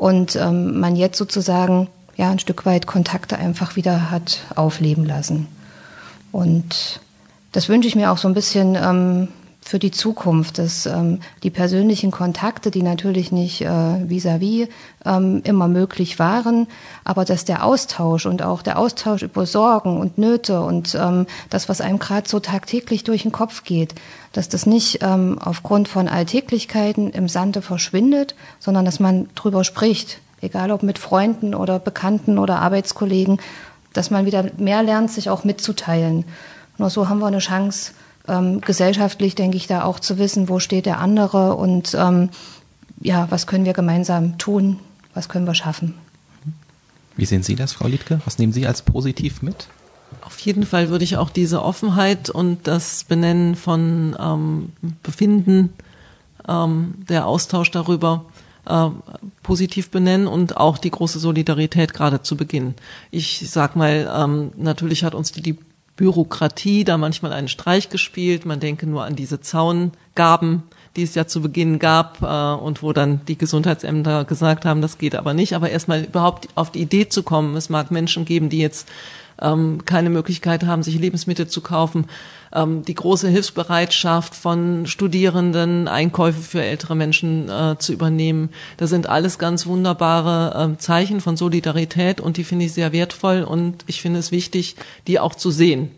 [0.00, 1.88] und ähm, man jetzt sozusagen
[2.20, 5.48] ja ein Stück weit Kontakte einfach wieder hat aufleben lassen.
[6.32, 7.00] Und
[7.52, 9.28] das wünsche ich mir auch so ein bisschen ähm,
[9.62, 14.68] für die Zukunft, dass ähm, die persönlichen Kontakte, die natürlich nicht äh, vis-à-vis
[15.04, 16.66] ähm, immer möglich waren,
[17.04, 21.68] aber dass der Austausch und auch der Austausch über Sorgen und Nöte und ähm, das,
[21.68, 23.94] was einem gerade so tagtäglich durch den Kopf geht,
[24.32, 30.20] dass das nicht ähm, aufgrund von Alltäglichkeiten im Sande verschwindet, sondern dass man drüber spricht,
[30.40, 33.40] egal ob mit Freunden oder Bekannten oder Arbeitskollegen,
[33.92, 36.24] dass man wieder mehr lernt, sich auch mitzuteilen.
[36.78, 37.92] Nur so haben wir eine Chance,
[38.28, 42.30] ähm, gesellschaftlich, denke ich, da auch zu wissen, wo steht der andere und ähm,
[43.00, 44.78] ja, was können wir gemeinsam tun,
[45.14, 45.94] was können wir schaffen.
[47.16, 48.20] Wie sehen Sie das, Frau Liedke?
[48.24, 49.68] Was nehmen Sie als positiv mit?
[50.22, 54.72] Auf jeden Fall würde ich auch diese Offenheit und das Benennen von ähm,
[55.02, 55.72] Befinden,
[56.48, 58.24] ähm, der Austausch darüber
[58.66, 58.88] äh,
[59.42, 62.74] positiv benennen und auch die große Solidarität gerade zu Beginn.
[63.10, 65.58] Ich sag mal, ähm, natürlich hat uns die, die
[65.96, 68.46] Bürokratie da manchmal einen Streich gespielt.
[68.46, 70.62] Man denke nur an diese Zaungaben,
[70.96, 74.96] die es ja zu Beginn gab äh, und wo dann die Gesundheitsämter gesagt haben, das
[74.96, 75.54] geht aber nicht.
[75.54, 78.88] Aber erstmal überhaupt auf die Idee zu kommen, es mag Menschen geben, die jetzt
[79.40, 82.06] ähm, keine Möglichkeit haben, sich Lebensmittel zu kaufen.
[82.52, 88.50] Ähm, die große Hilfsbereitschaft von Studierenden, Einkäufe für ältere Menschen äh, zu übernehmen.
[88.76, 93.42] Das sind alles ganz wunderbare äh, Zeichen von Solidarität und die finde ich sehr wertvoll
[93.42, 94.76] und ich finde es wichtig,
[95.06, 95.90] die auch zu sehen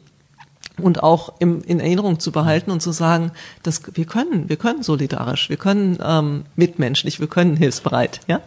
[0.80, 4.82] und auch im, in Erinnerung zu behalten und zu sagen, dass wir können, wir können
[4.82, 8.20] solidarisch, wir können ähm, mitmenschlich, wir können hilfsbereit.
[8.26, 8.40] Ja,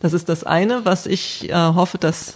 [0.00, 2.34] das ist das eine, was ich äh, hoffe, dass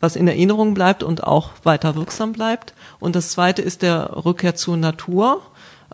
[0.00, 2.74] was in Erinnerung bleibt und auch weiter wirksam bleibt.
[3.00, 5.42] Und das zweite ist der Rückkehr zur Natur.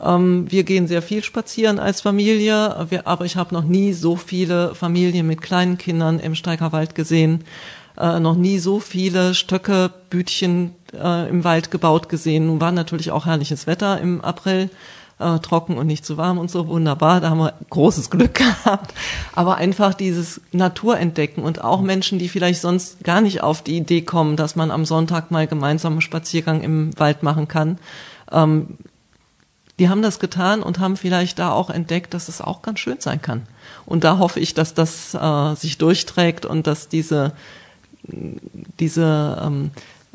[0.01, 4.17] Ähm, wir gehen sehr viel spazieren als Familie, wir, aber ich habe noch nie so
[4.17, 7.45] viele Familien mit kleinen Kindern im Steigerwald gesehen,
[7.99, 12.47] äh, noch nie so viele Stöcke, Bütchen äh, im Wald gebaut gesehen.
[12.47, 14.71] Nun war natürlich auch herrliches Wetter im April
[15.23, 17.21] äh, trocken und nicht zu warm und so wunderbar.
[17.21, 18.95] Da haben wir großes Glück gehabt.
[19.35, 24.03] Aber einfach dieses Naturentdecken und auch Menschen, die vielleicht sonst gar nicht auf die Idee
[24.03, 27.79] kommen, dass man am Sonntag mal gemeinsam einen Spaziergang im Wald machen kann.
[28.31, 28.79] Ähm,
[29.79, 33.01] die haben das getan und haben vielleicht da auch entdeckt, dass es auch ganz schön
[33.01, 33.43] sein kann.
[33.87, 37.33] Und da hoffe ich, dass das äh, sich durchträgt und dass diese,
[38.79, 39.71] diese ähm,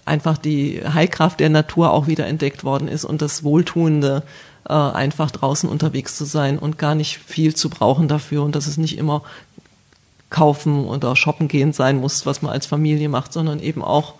[0.05, 4.23] einfach die Heilkraft der Natur auch wieder entdeckt worden ist und das Wohltuende
[4.67, 8.67] äh, einfach draußen unterwegs zu sein und gar nicht viel zu brauchen dafür und dass
[8.67, 9.23] es nicht immer
[10.29, 14.15] kaufen oder shoppen gehen sein muss, was man als Familie macht, sondern eben auch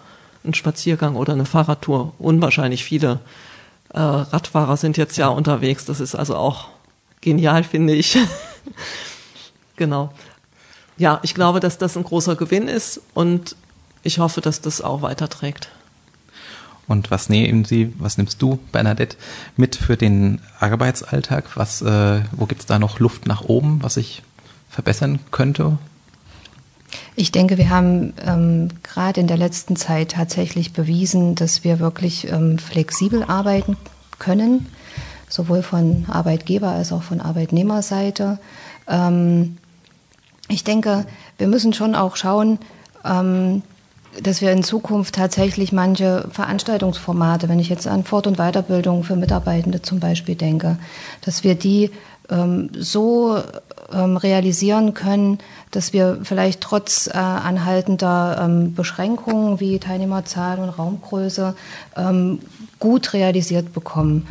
[0.45, 2.13] ein Spaziergang oder eine Fahrradtour.
[2.17, 3.19] Unwahrscheinlich viele
[3.93, 5.85] äh, Radfahrer sind jetzt ja unterwegs.
[5.85, 6.67] Das ist also auch
[7.21, 8.17] genial, finde ich.
[9.75, 10.13] genau.
[10.97, 13.55] Ja, ich glaube, dass das ein großer Gewinn ist und
[14.03, 15.69] ich hoffe, dass das auch weiterträgt.
[16.87, 19.17] Und was nehmen Sie, was nimmst du, Bernadette,
[19.57, 21.57] mit für den Arbeitsalltag?
[21.57, 24.23] Was, äh, wo gibt es da noch Luft nach oben, was ich
[24.69, 25.77] verbessern könnte?
[27.15, 32.31] Ich denke, wir haben ähm, gerade in der letzten Zeit tatsächlich bewiesen, dass wir wirklich
[32.31, 33.75] ähm, flexibel arbeiten
[34.19, 34.67] können,
[35.27, 38.39] sowohl von Arbeitgeber als auch von Arbeitnehmerseite.
[38.87, 39.57] Ähm,
[40.47, 41.05] ich denke,
[41.37, 42.59] wir müssen schon auch schauen,
[43.03, 43.63] ähm,
[44.21, 49.15] dass wir in Zukunft tatsächlich manche Veranstaltungsformate, wenn ich jetzt an Fort- und Weiterbildung für
[49.15, 50.77] Mitarbeitende zum Beispiel denke,
[51.21, 51.91] dass wir die
[52.29, 53.41] ähm, so
[53.91, 55.39] ähm, realisieren können,
[55.71, 61.55] dass wir vielleicht trotz äh, anhaltender ähm, Beschränkungen wie Teilnehmerzahl und Raumgröße
[61.95, 62.39] ähm,
[62.79, 64.27] gut realisiert bekommen.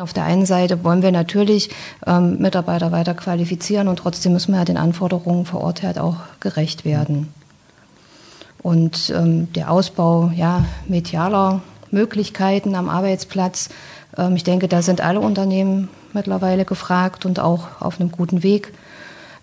[0.00, 1.70] Auf der einen Seite wollen wir natürlich
[2.06, 6.16] ähm, Mitarbeiter weiter qualifizieren und trotzdem müssen wir ja den Anforderungen vor Ort halt auch
[6.40, 7.28] gerecht werden.
[8.62, 13.70] Und ähm, der Ausbau ja, medialer Möglichkeiten am Arbeitsplatz,
[14.16, 18.72] ähm, ich denke, da sind alle Unternehmen mittlerweile gefragt und auch auf einem guten Weg.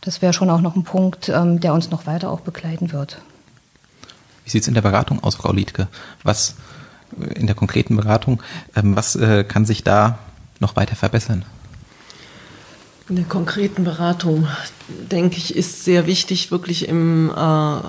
[0.02, 3.22] Das wäre schon auch noch ein Punkt, ähm, der uns noch weiter auch begleiten wird.
[4.46, 5.88] Wie sieht es in der Beratung aus, Frau Liedke?
[6.24, 6.56] Was
[7.20, 8.42] äh, in der konkreten Beratung,
[8.76, 10.20] ähm, was äh, kann sich da
[10.60, 11.44] noch weiter verbessern?
[13.10, 14.48] In der konkreten Beratung,
[14.88, 17.80] denke ich, ist sehr wichtig, wirklich im äh,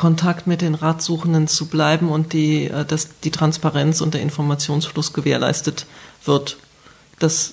[0.00, 5.12] Kontakt mit den Ratsuchenden zu bleiben und die, äh, dass die Transparenz und der Informationsfluss
[5.12, 5.84] gewährleistet
[6.24, 6.56] wird.
[7.18, 7.52] Das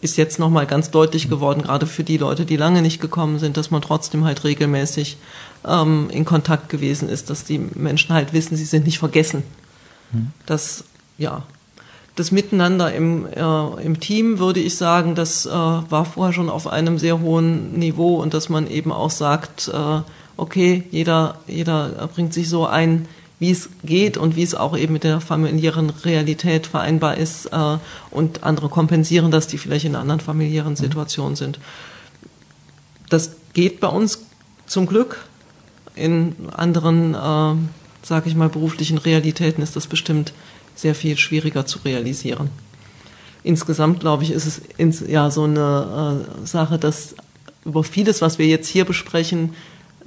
[0.00, 3.56] ist jetzt nochmal ganz deutlich geworden, gerade für die Leute, die lange nicht gekommen sind,
[3.56, 5.16] dass man trotzdem halt regelmäßig
[5.66, 9.42] ähm, in Kontakt gewesen ist, dass die Menschen halt wissen, sie sind nicht vergessen.
[10.12, 10.30] Mhm.
[10.46, 10.84] Das,
[11.18, 11.42] ja,
[12.14, 16.68] das Miteinander im, äh, im Team, würde ich sagen, das äh, war vorher schon auf
[16.68, 20.02] einem sehr hohen Niveau und dass man eben auch sagt, äh,
[20.38, 23.06] okay, jeder, jeder bringt sich so ein,
[23.40, 27.78] wie es geht und wie es auch eben mit der familiären Realität vereinbar ist äh,
[28.10, 31.60] und andere kompensieren das, die vielleicht in anderen familiären Situation sind.
[33.10, 34.26] Das geht bei uns
[34.66, 35.24] zum Glück.
[35.94, 40.32] In anderen, äh, sage ich mal, beruflichen Realitäten ist das bestimmt
[40.74, 42.50] sehr viel schwieriger zu realisieren.
[43.42, 47.14] Insgesamt, glaube ich, ist es ins, ja so eine äh, Sache, dass
[47.64, 49.54] über vieles, was wir jetzt hier besprechen,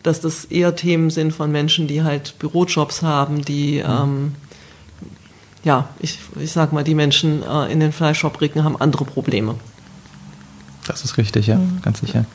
[0.03, 3.89] dass das eher Themen sind von Menschen, die halt Bürojobs haben, die, mhm.
[3.89, 4.35] ähm,
[5.63, 9.55] ja, ich, ich sag mal, die Menschen äh, in den Fleischfabriken haben andere Probleme.
[10.87, 11.79] Das ist richtig, ja, mhm.
[11.81, 12.25] ganz sicher.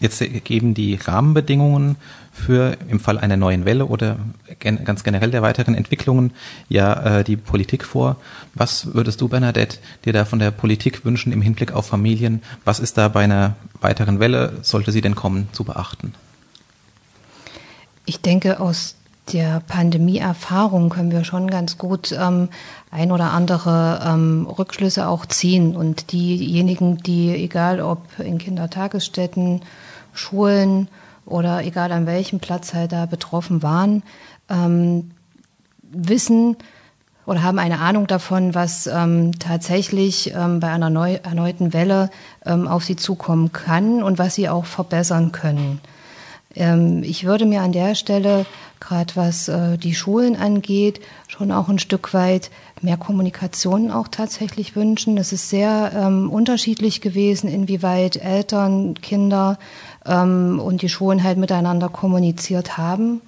[0.00, 1.96] Jetzt geben die Rahmenbedingungen
[2.34, 4.16] für im Fall einer neuen Welle oder
[4.58, 6.32] gen ganz generell der weiteren Entwicklungen
[6.68, 8.16] ja äh, die Politik vor.
[8.54, 12.42] Was würdest du, Bernadette, dir da von der Politik wünschen im Hinblick auf Familien?
[12.64, 16.12] Was ist da bei einer weiteren Welle, sollte sie denn kommen, zu beachten?
[18.04, 18.96] Ich denke, aus
[19.32, 22.48] der Pandemie-Erfahrung können wir schon ganz gut ähm,
[22.90, 25.76] ein oder andere ähm, Rückschlüsse auch ziehen.
[25.76, 29.62] Und diejenigen, die, egal ob in Kindertagesstätten,
[30.12, 30.88] Schulen
[31.26, 34.02] oder egal an welchem Platz halt da betroffen waren,
[34.48, 35.10] ähm,
[35.82, 36.56] wissen
[37.26, 42.10] oder haben eine Ahnung davon, was ähm, tatsächlich ähm, bei einer neu, erneuten Welle
[42.44, 45.80] ähm, auf sie zukommen kann und was sie auch verbessern können.
[46.54, 48.46] Ähm, ich würde mir an der Stelle,
[48.80, 54.76] gerade was äh, die Schulen angeht, schon auch ein Stück weit mehr Kommunikation auch tatsächlich
[54.76, 55.16] wünschen.
[55.16, 59.58] Es ist sehr ähm, unterschiedlich gewesen, inwieweit Eltern, Kinder
[60.06, 63.20] ähm, und die Schulen halt miteinander kommuniziert haben.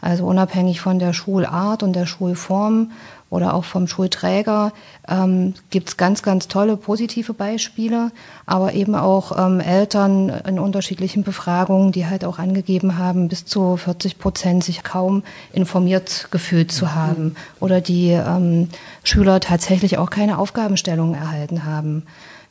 [0.00, 2.90] Also unabhängig von der Schulart und der Schulform
[3.28, 4.72] oder auch vom Schulträger
[5.08, 8.12] ähm, gibt es ganz, ganz tolle positive Beispiele,
[8.44, 13.76] aber eben auch ähm, Eltern in unterschiedlichen Befragungen, die halt auch angegeben haben, bis zu
[13.76, 18.68] 40 Prozent sich kaum informiert gefühlt zu haben oder die ähm,
[19.02, 22.04] Schüler tatsächlich auch keine Aufgabenstellungen erhalten haben.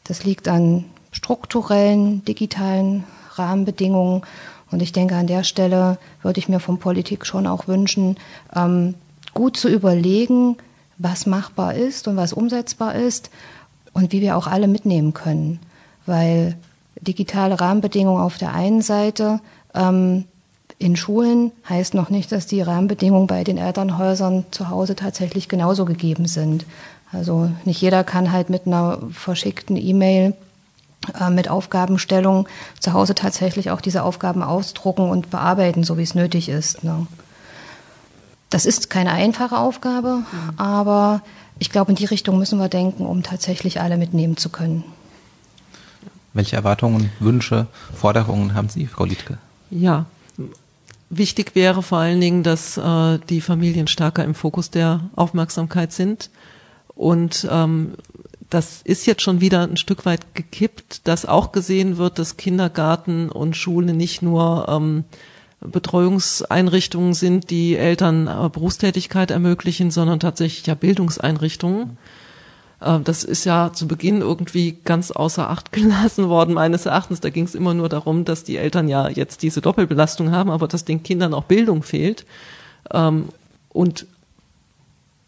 [0.03, 3.05] Das liegt an strukturellen, digitalen
[3.37, 4.23] Rahmenbedingungen.
[4.71, 8.17] Und ich denke, an der Stelle würde ich mir von Politik schon auch wünschen,
[8.55, 8.95] ähm,
[9.33, 10.57] gut zu überlegen,
[10.97, 13.29] was machbar ist und was umsetzbar ist
[13.93, 15.59] und wie wir auch alle mitnehmen können.
[16.05, 16.55] Weil
[17.01, 19.39] digitale Rahmenbedingungen auf der einen Seite
[19.73, 20.25] ähm,
[20.77, 25.85] in Schulen heißt noch nicht, dass die Rahmenbedingungen bei den Elternhäusern zu Hause tatsächlich genauso
[25.85, 26.65] gegeben sind.
[27.11, 30.33] Also nicht jeder kann halt mit einer verschickten E-Mail
[31.29, 32.47] mit Aufgabenstellung
[32.79, 36.83] zu Hause tatsächlich auch diese Aufgaben ausdrucken und bearbeiten, so wie es nötig ist.
[36.83, 37.07] Ne?
[38.49, 40.59] Das ist keine einfache Aufgabe, mhm.
[40.59, 41.21] aber
[41.59, 44.83] ich glaube, in die Richtung müssen wir denken, um tatsächlich alle mitnehmen zu können.
[46.33, 49.37] Welche Erwartungen, Wünsche, Forderungen haben Sie, Frau Liedke?
[49.69, 50.05] Ja,
[51.09, 56.29] wichtig wäre vor allen Dingen, dass äh, die Familien stärker im Fokus der Aufmerksamkeit sind
[56.93, 57.93] und ähm,
[58.55, 63.29] das ist jetzt schon wieder ein Stück weit gekippt, dass auch gesehen wird, dass Kindergarten
[63.29, 65.03] und Schule nicht nur ähm,
[65.59, 71.97] Betreuungseinrichtungen sind, die Eltern äh, Berufstätigkeit ermöglichen, sondern tatsächlich ja Bildungseinrichtungen.
[72.79, 77.19] Äh, das ist ja zu Beginn irgendwie ganz außer Acht gelassen worden, meines Erachtens.
[77.19, 80.69] Da ging es immer nur darum, dass die Eltern ja jetzt diese Doppelbelastung haben, aber
[80.69, 82.25] dass den Kindern auch Bildung fehlt.
[82.93, 83.27] Ähm,
[83.67, 84.07] und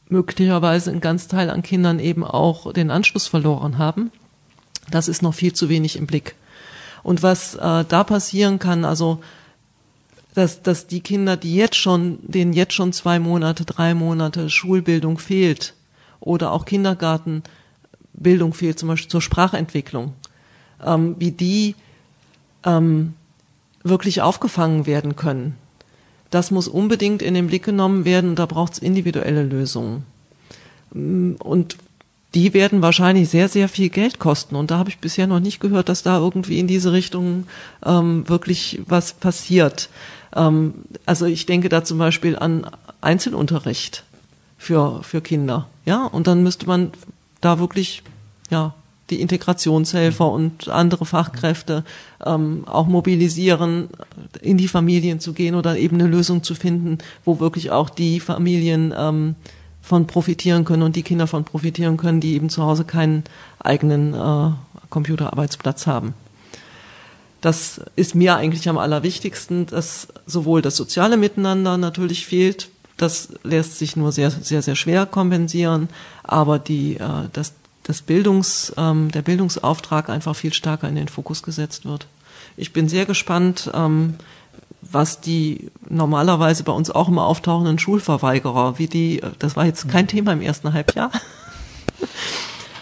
[0.09, 4.11] möglicherweise ein ganz Teil an Kindern eben auch den Anschluss verloren haben.
[4.89, 6.35] Das ist noch viel zu wenig im Blick.
[7.03, 9.21] Und was äh, da passieren kann, also
[10.33, 15.17] dass, dass die Kinder, die jetzt schon, denen jetzt schon zwei Monate, drei Monate Schulbildung
[15.17, 15.73] fehlt
[16.19, 20.13] oder auch Kindergartenbildung fehlt, zum Beispiel zur Sprachentwicklung,
[20.85, 21.75] ähm, wie die
[22.63, 23.13] ähm,
[23.83, 25.55] wirklich aufgefangen werden können
[26.29, 30.05] das muss unbedingt in den Blick genommen werden und da braucht es individuelle Lösungen.
[30.91, 31.77] Und
[32.33, 34.55] die werden wahrscheinlich sehr, sehr viel Geld kosten.
[34.55, 37.47] Und da habe ich bisher noch nicht gehört, dass da irgendwie in diese Richtung
[37.85, 39.89] ähm, wirklich was passiert.
[40.35, 40.73] Ähm,
[41.05, 42.69] also ich denke da zum Beispiel an
[43.01, 44.03] Einzelunterricht
[44.57, 45.67] für, für Kinder.
[45.85, 46.91] Ja, und dann müsste man
[47.41, 48.03] da wirklich,
[48.49, 48.73] ja,
[49.09, 51.83] die Integrationshelfer und andere Fachkräfte
[52.25, 53.89] ähm, auch mobilisieren,
[54.41, 58.19] in die Familien zu gehen oder eben eine Lösung zu finden, wo wirklich auch die
[58.19, 59.35] Familien ähm,
[59.81, 63.23] von profitieren können und die Kinder von profitieren können, die eben zu Hause keinen
[63.59, 64.51] eigenen äh,
[64.89, 66.13] Computerarbeitsplatz haben.
[67.39, 73.77] Das ist mir eigentlich am allerwichtigsten, dass sowohl das soziale Miteinander natürlich fehlt, Das lässt
[73.77, 75.87] sich nur sehr, sehr, sehr schwer kompensieren,
[76.23, 77.53] aber die, äh, das,
[77.87, 82.05] das Bildungs, ähm, der Bildungsauftrag einfach viel stärker in den Fokus gesetzt wird.
[82.57, 84.15] Ich bin sehr gespannt, ähm,
[84.81, 90.07] was die normalerweise bei uns auch immer auftauchenden Schulverweigerer, wie die, das war jetzt kein
[90.07, 91.11] Thema im ersten Halbjahr.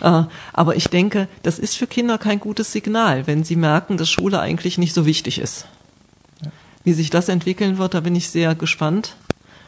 [0.02, 4.10] Äh, aber ich denke, das ist für Kinder kein gutes Signal, wenn sie merken, dass
[4.10, 5.68] Schule eigentlich nicht so wichtig ist.
[6.84, 9.16] Wie sich das entwickeln wird, da bin ich sehr gespannt.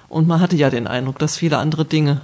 [0.10, 2.22] Und man hatte ja den Eindruck, dass viele andere Dinge,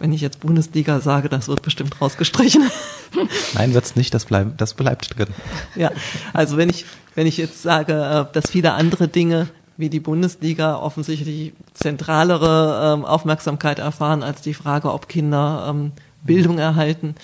[0.00, 2.68] wenn ich jetzt Bundesliga sage, das wird bestimmt rausgestrichen.
[3.54, 5.28] Nein, wird's nicht, das bleibt, das bleibt drin.
[5.76, 5.92] Ja,
[6.32, 10.76] also wenn ich, wenn ich jetzt sage, äh, dass viele andere Dinge wie die Bundesliga
[10.76, 15.92] offensichtlich zentralere ähm, Aufmerksamkeit erfahren als die Frage, ob Kinder ähm,
[16.22, 17.14] Bildung erhalten,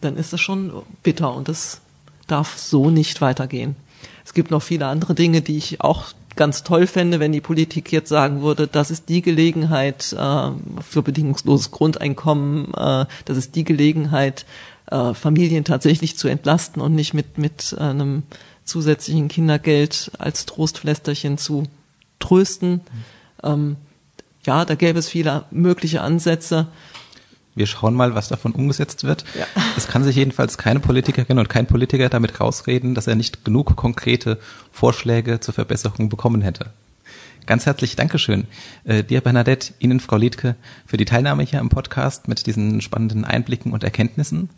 [0.00, 0.72] dann ist das schon
[1.02, 1.80] bitter und das
[2.26, 3.76] darf so nicht weitergehen.
[4.24, 7.90] Es gibt noch viele andere Dinge, die ich auch ganz toll fände, wenn die Politik
[7.92, 10.50] jetzt sagen würde, das ist die Gelegenheit äh,
[10.82, 14.46] für bedingungsloses Grundeinkommen, äh, das ist die Gelegenheit,
[14.90, 18.22] äh, Familien tatsächlich zu entlasten und nicht mit, mit einem
[18.64, 21.64] zusätzlichen Kindergeld als Trostflästerchen zu
[22.18, 22.80] trösten.
[23.42, 23.76] Ähm,
[24.44, 26.68] ja, da gäbe es viele mögliche Ansätze.
[27.56, 29.24] Wir schauen mal, was davon umgesetzt wird.
[29.36, 29.46] Ja.
[29.76, 33.74] Es kann sich jedenfalls keine Politikerin und kein Politiker damit rausreden, dass er nicht genug
[33.76, 34.38] konkrete
[34.70, 36.70] Vorschläge zur Verbesserung bekommen hätte.
[37.46, 38.46] Ganz herzlich Dankeschön
[38.84, 40.54] äh, dir, Bernadette, Ihnen, Frau Liedke,
[40.84, 44.50] für die Teilnahme hier am Podcast mit diesen spannenden Einblicken und Erkenntnissen.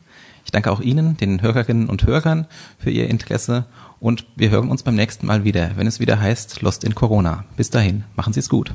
[0.45, 2.47] Ich danke auch Ihnen, den Hörerinnen und Hörern,
[2.79, 3.67] für Ihr Interesse
[4.01, 7.45] und wir hören uns beim nächsten Mal wieder, wenn es wieder heißt Lost in Corona.
[7.57, 8.75] Bis dahin, machen Sie es gut.